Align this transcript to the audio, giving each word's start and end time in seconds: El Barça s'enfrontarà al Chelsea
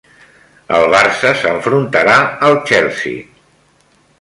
El 0.77 0.85
Barça 0.93 1.33
s'enfrontarà 1.41 2.17
al 2.49 2.59
Chelsea 2.71 3.23